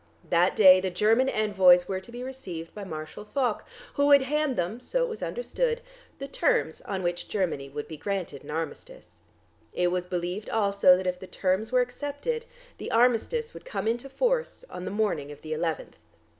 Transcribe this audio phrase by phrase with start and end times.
[0.27, 3.63] That day the German envoys were to be received by Marshal Foch,
[3.93, 5.79] who would hand them so it was understood
[6.17, 9.21] the terms on which Germany would be granted an armistice.
[9.73, 12.45] It was believed also that if the terms were accepted,
[12.79, 15.97] the armistice would come into force on the morning of the eleventh.